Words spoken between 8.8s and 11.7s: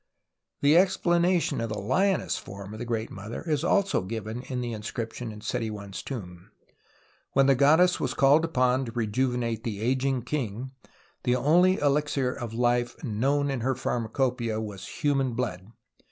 to rejuvenate the ageing king, the GETTING TO HEAVExN 113